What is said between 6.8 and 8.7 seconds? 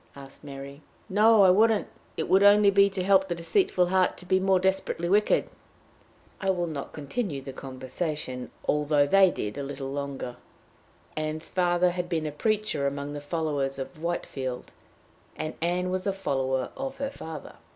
continue the conversation,